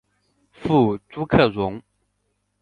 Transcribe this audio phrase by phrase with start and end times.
[0.51, 1.79] 父朱克融。